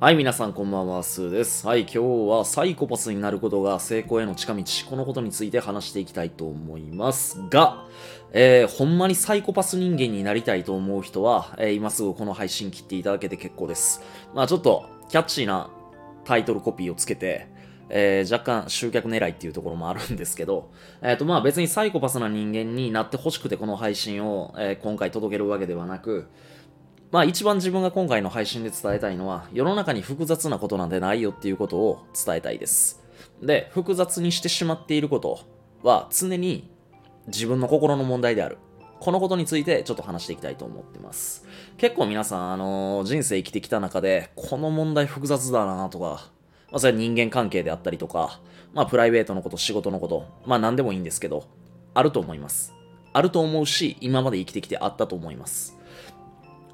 [0.00, 1.66] はい、皆さんこんばんは、スーです。
[1.66, 1.98] はい、今日
[2.30, 7.86] はサイコパスになることが成功への近道、このことについて話していきたいと思いますが、
[8.32, 14.00] えー、ほんまにサイコパス人間になりたいと思う人は、えー今すぐこの配信切っていただけて結構です。
[14.34, 15.68] まあちょっと、キャッチーな
[16.24, 17.48] タイトルコピーをつけて、
[17.88, 20.70] えー若干集客狙いっていうところもあるんですけど、
[21.02, 26.28] えっ、とまあ別にサイコパスな人間になってほしくてこの配信を、えー今回届けるわけではなく、
[27.10, 33.02] まあ一番自分が今回の配信で伝えたいのは、世の中に複雑なことなんてないよっていうことを伝えたいです。
[33.42, 35.40] で、複雑にしてしまっていること
[35.82, 36.70] は常に
[37.26, 38.58] 自分の心の問題である。
[39.00, 41.46] このことについてちょっと話していきたいと思ってます。
[41.76, 46.30] 結構皆さん、あの人生生きてきた中で、この問題複雑だなとか、
[46.70, 48.40] まあそれは人間関係であったりとか、
[48.74, 51.44] まあプライベートのこと、仕事のこと、まあ何でもいいんですけど、
[51.94, 52.74] あると思います。
[53.12, 55.76] あると思うし、今まで生きてきてあったと思います。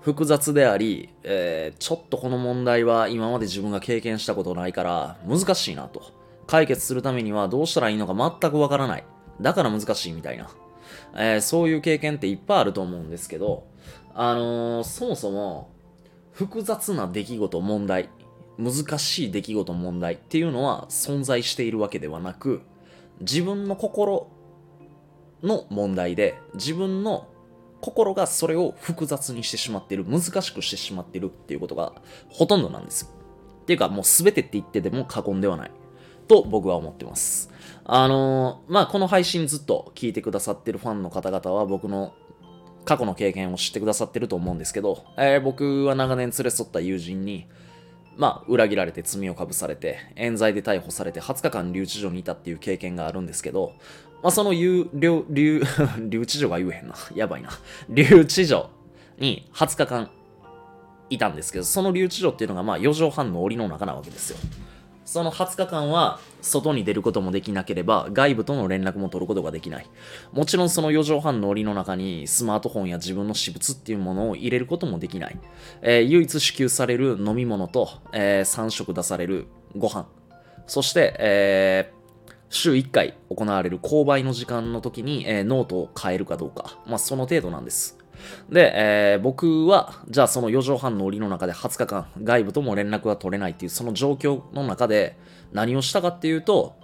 [0.00, 6.02] 複雑であり、えーちょっとこの問題は今まで自分が経験したことないから難しいなと。
[6.46, 9.04] 解決するためにはどうしたらいいのか全くわからない。
[9.40, 10.50] だから難しいみたいな。
[11.14, 13.64] えーそういう経験っていっぱいあると思うんですけど、
[14.14, 15.70] あのーそもそも
[16.32, 18.08] 複雑な出来事、問題、
[18.62, 22.62] 難しい出来事、問題っていうのは存在しているわけではなく、
[23.20, 24.28] 自分の心
[25.42, 27.28] の問題で、自分の
[27.80, 31.92] 心がそれを複雑にしてしまっている、難しくしてしまっているっていうことが
[32.28, 33.08] ほとんどなんですよ。
[33.62, 35.70] っていうか、もう全てって言ってても過言ではない。
[36.28, 37.50] と僕は思ってます。
[37.84, 42.14] あのーまあ、この配信ずっと聞いてくださってるファンの方々は僕の
[42.84, 47.48] 過去の経験を知ってくださってると思うんですけど、えー僕は長年連れ添った友人に、
[48.16, 53.74] まあ、裏切られて罪をかぶされて、冤罪で逮捕されて20日間留置所にいたっていう経験があるんですけど、
[54.22, 55.62] まあ、その留、留、留、
[56.08, 56.94] 留置所が言えへんな。
[57.14, 57.50] やばいな。
[57.88, 58.70] 留置所
[59.18, 60.10] に20日間
[61.10, 64.38] いたんですけど、その留置所っていうのがまあ4畳半の檻の中なわけですよ。
[65.12, 69.86] その20日間は外に出ることもできなければ外部との連絡も取ることができない。
[70.32, 75.38] もちろんその4畳半の檻の中にスマートフォンや自分の私物っていうものを入れることもできない。
[75.82, 80.06] えー唯一支給される飲み物と、え3食出されるご飯。
[80.66, 82.02] そして、えー
[82.48, 86.78] 週1回行われる購買の時間の時に、えーノートを買えるかどうか。
[86.86, 88.01] まあその程度なんです。
[88.48, 95.16] で、えー僕は、じゃあその4畳半の檻の中で20日間、外部とも連絡が取れないっていうその状況の中で
[95.52, 96.74] 何をしたかっていうと、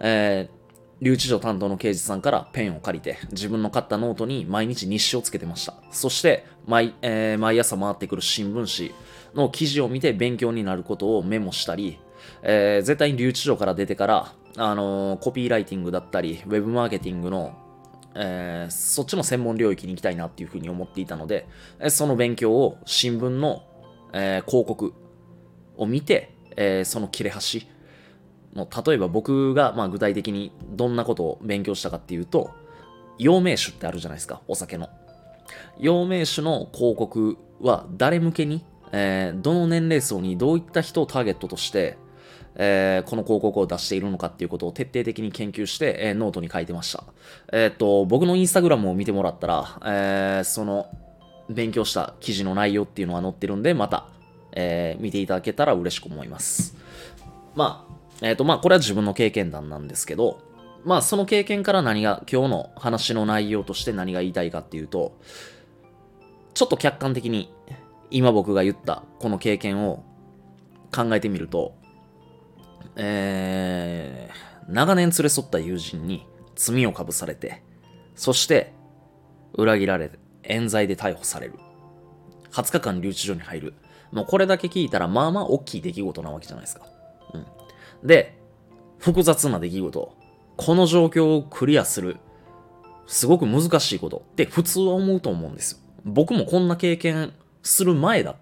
[0.00, 0.56] えー
[1.02, 5.74] 留置所担当の刑事さんからペンを借りて自分の買ったノートに毎日日誌をつけてました。
[5.90, 8.94] そして毎,、えー毎朝回ってくる新聞紙
[9.34, 11.98] の記事を見て勉強になることをメモしたり、
[12.42, 17.54] えー絶対に留置所から出てから、あのーコピーライティングだったり、ウェブマーケティングの
[18.16, 21.46] えーそっちの専門領域に行きたいなっていうふうに思っていたので、
[21.88, 23.62] その勉強を新聞の、
[24.12, 24.94] えー広告
[25.76, 27.66] を見て、えーその切れ端
[28.54, 32.50] の例えば僕がまあ具体的にどんなことを勉強したかっていうと
[33.18, 34.88] 陽明酒ってあるじゃないですかお酒の。
[35.78, 41.98] 陽明酒の広告は誰向けに、えどの年齢層にどういった人をターゲットとして
[42.56, 47.04] えーこの広告を出しているのかっていうことを徹底的に研究して、えーノートに書いてました。
[47.52, 50.88] えーっと、僕のインスタグラムを見てもらったら、えーその
[51.48, 54.08] 勉強した記事の内容っていうのは載ってるんで、また、
[54.52, 56.76] えー見ていただけたら嬉しく思います。
[57.54, 60.40] まあ、えっと、まあ、これは自分の経験談なんですけど、
[60.84, 65.18] まあ、その経験から何が、今日の話の内容として何が言いたいかっていうと、
[66.54, 67.52] ちょっと客観的に
[68.10, 70.04] 今僕が言ったこの経験を
[70.94, 71.74] 考えてみると、
[72.96, 77.62] えー、長年連れ添った友人に罪をかぶされて、
[78.14, 78.72] そして
[79.52, 80.10] 裏切られ、
[80.42, 81.54] 冤罪で逮捕される。
[82.52, 83.74] 20日間留置所に入る。
[84.12, 86.86] もうこれだけ聞いたら、まあまあ大きい出来事なわけじゃないですか。
[87.34, 87.46] うん。
[88.06, 88.38] で、
[88.98, 90.16] 複雑な出来事。
[90.56, 92.16] この状況をクリアする。
[93.06, 95.78] すごく難しいことって普通は思うと思うんですよ。
[96.04, 97.32] 僕もこんな経験
[97.62, 98.36] する前だっ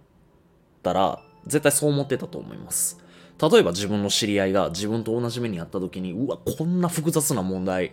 [0.82, 3.03] たら、絶対そう思ってたと思います。
[3.40, 7.92] 例えば自分の知り合いが自分と同じ目にあった時に、うわ、こんな複雑な問題、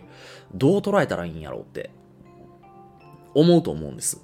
[0.54, 1.90] どう捉えたらいいんやろうって、
[3.34, 4.22] 思うと思うんです。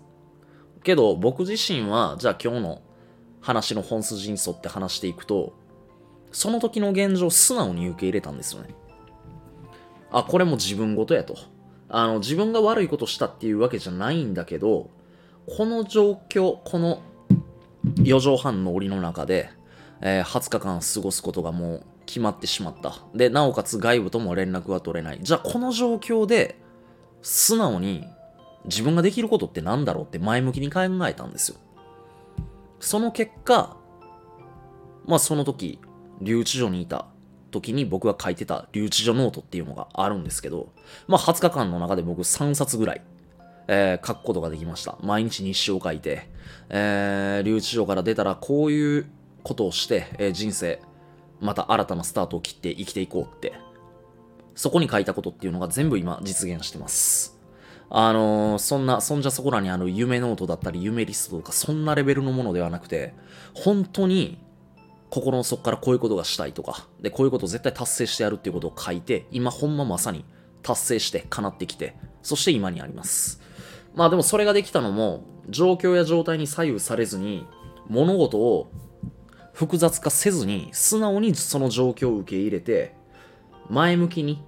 [0.84, 2.82] けど、僕自身は、じゃあ今日の
[3.40, 5.54] 話の本筋に沿って話していくと、
[6.30, 8.74] その時の現状を素直に受け入れたんですよね。
[10.10, 11.36] あ、これも自分ごとやと。
[11.88, 14.90] あの、自分が悪いことしたっていうわけじゃないんだけど、
[15.46, 17.02] この状況、この
[17.96, 19.50] 4畳半の檻の中で、
[20.00, 22.96] えー20日間過ごすことがもう決まってしまった。
[23.14, 25.18] で、なおかつ外部とも連絡が取れない。
[25.22, 26.58] じゃあこの状況で
[27.20, 28.06] 素直に
[28.64, 31.58] 自分ができることって何だろうって前向きに考えたんですよ。
[32.80, 33.76] その結果、
[35.06, 35.80] まあその時、
[36.20, 37.06] 留置所にいた
[37.50, 40.72] 時に僕が書いてた留置所ノートっていうのがあるんですけど、
[41.06, 43.02] まあ20日間の中で僕3冊ぐらい、
[43.68, 44.96] えー、書くことができました。
[45.02, 46.28] 毎日日誌を書いて、
[46.68, 49.10] えー、留置所から出たらこういう
[49.42, 50.80] ことをして、えー、人生、
[51.40, 53.54] また新たなスタートを切って生きていこうって、
[54.54, 57.38] そこに書いたことっていうのが全部今実現してます。
[57.90, 63.14] あのー、そんな、そんじゃそこらにあの夢ノートだったり夢リストとかそんなレベルのものではなくて、
[63.54, 64.38] 本当に
[65.10, 70.24] 心の底からこういうことがしたいとか、で、こういうことを絶対達成してやるっていうことを書いて、今ほんままさに
[70.62, 73.40] 達成して叶ってきて、そして今にあります。
[73.94, 77.46] まあでもそれができたのも、状況や状態に左右されずに、
[77.88, 78.70] 物事を
[79.58, 82.94] 複雑化せずに、素直にその状況を受け入れて、
[83.68, 84.40] 前向きに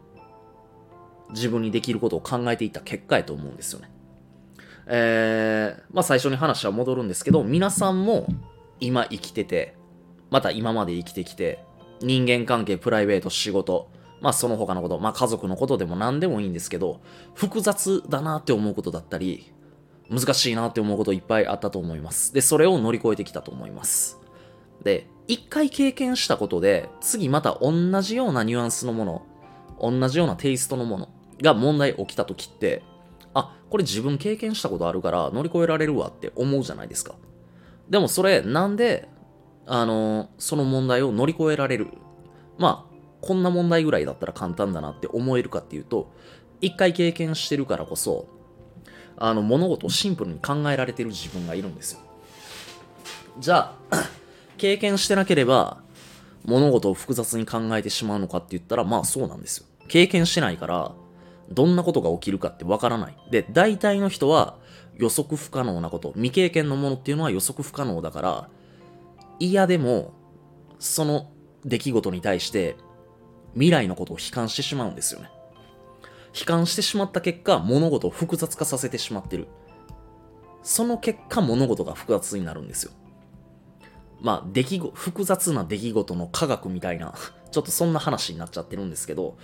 [1.30, 3.90] 自分にできることを考えていった結果やと思うんですよね。
[4.86, 8.28] えー、まあ最初に話は戻るんですけど、皆さんも
[8.78, 9.74] 今生きてて、
[10.30, 11.58] また今まで生きてきて、
[12.00, 13.90] 人間関係、プライベート、仕事、
[14.20, 17.00] まあその他のこと、まあ家族のことでも何でもいいんですけど、
[17.34, 19.52] 複雑だなって思うことだったり、
[20.08, 22.32] 難しいなって思うこといっぱいあったと思います。
[22.32, 24.19] で、それを乗り越えてきたと思います。
[24.82, 27.72] で、一回経験したことで、次また同
[28.02, 29.22] じようなニュアンスのもの、
[29.80, 31.08] 同じようなテイストのもの、
[31.40, 32.82] が問題起きた時って、
[33.32, 37.14] あ、これ自分経験したことあるから乗り越えられるわって思うじゃないですか。
[37.88, 39.08] でもそれなんで、
[39.66, 41.88] あの、その問題を乗り越えられる？
[42.58, 46.12] まあ、こんな問題ぐらいだったら簡単だなって思えるかっていうと、
[46.60, 48.26] 一回経験してるからこそ、
[49.16, 52.00] あの、物事をシンプルに考えられてる自分がいるんですよ。
[53.38, 53.96] じゃあ、
[54.60, 55.78] 経験してなければ、
[56.44, 59.66] 物事を複雑に考えてしまうのかって言ったら、まあそうなんですよ。
[59.88, 60.92] 経験してないから、
[61.50, 63.16] どんなことが起きるかってわからない。
[63.30, 64.58] で、大体の人は
[64.96, 68.48] 予測不可能なこと、未経験のものっていうのは予測不可能だから、
[69.38, 70.12] 嫌でも、
[70.78, 71.30] その
[71.64, 72.76] 出来事に対して
[73.54, 75.30] 未来のことを悲観してしまうんですよね。
[76.38, 79.48] 悲観してしまった結果、物事を複雑化させてしまってる。
[80.62, 82.92] その結果、物事が複雑になるんですよ。
[84.22, 87.14] まあ、出来事、複雑な出来事の科学みたいな、
[87.50, 89.36] ちょっとそんな話になっちゃってるんですけど、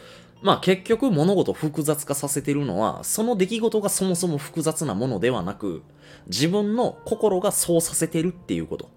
[0.42, 5.82] まあ結局物事複雑化させてるのは、その出来事がそもそも複雑なものではなく、
[6.26, 8.90] 自分の心がそうさせてるっていうこと。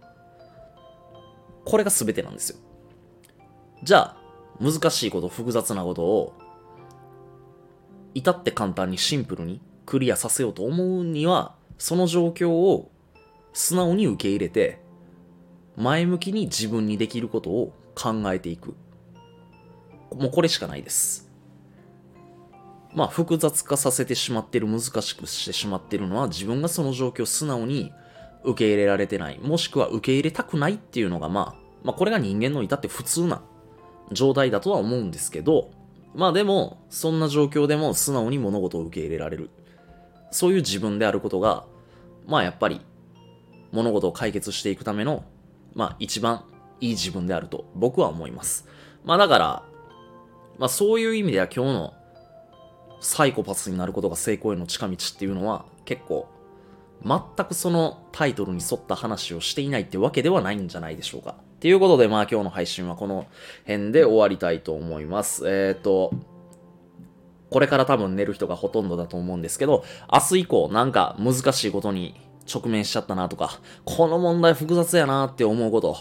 [1.65, 2.57] これが全てなんですよ。
[3.83, 4.17] じゃあ、
[4.61, 6.33] 難しいこと、複雑なことを、
[8.13, 12.91] 至って簡単にシンプルにクリアさせようと思うには、その状況を
[13.53, 14.79] 素直に受け入れて、
[15.79, 18.75] 前向きに自分にできることを考えていく。
[20.13, 21.31] もうこれしかないです。
[22.93, 27.93] まあ複雑化させてしまってる、難しくしてしまってるのは自分がその状況を素直に
[28.43, 33.41] 受け入れられてない、もしくは受け入れたくないっていうのがまあ、まあこれが人間の至って普通な
[34.11, 35.71] 状態だとは思うんですけど、
[36.13, 39.49] まあでも、そんな状況でも素直に物事を受け入れられる。
[40.31, 41.65] そういう自分であることが、
[42.27, 42.81] まあやっぱり
[43.71, 45.23] 物事を解決していくための、
[45.73, 46.43] まあ一番
[46.81, 48.67] いい自分であると僕は思います。
[49.03, 49.63] まあだから、
[50.57, 51.93] まあそういう意味では今日の
[53.01, 56.27] サイコパスになることが成功への近道っていうのは結構
[57.03, 61.35] 全くそのタイトルに沿った話をしていないってわけではないんじゃないでしょうか。
[61.39, 63.27] っていうことでまあ今日の配信はこの
[63.65, 65.47] 辺で終わりたいと思います。
[65.47, 66.11] えっ、ー、と、
[67.49, 72.15] これから多分寝る人がほとんどだと思うんですけど、明日以降なんか難しいことに
[72.53, 75.97] 直面しちゃったなとか、この問題複雑やなって思うこと、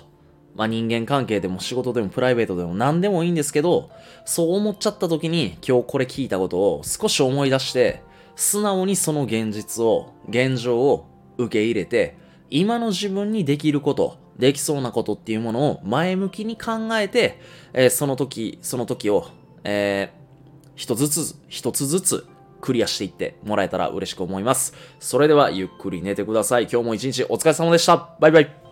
[0.55, 3.91] まあ、人間関係でも仕事でもプライベートでも何でもいいんですけど、
[4.25, 8.03] そう思っちゃった時に今日これ聞いたことを少し思い出して、
[8.35, 11.07] 素直にその現実を、現状を
[11.39, 12.17] 受け入れて、
[12.51, 17.41] 今の自分にできること、できそうなことっていうものを前向きに考えて、
[17.73, 19.27] えー、その時、その時を、
[19.65, 22.27] えー、一つずつ、一つずつ
[22.61, 24.75] クリアしていってもらえたら嬉しく思います。
[24.99, 26.65] それではゆっくり寝てください。
[26.65, 28.17] 今日も一日お疲れ様でした。
[28.21, 28.68] バイバイ。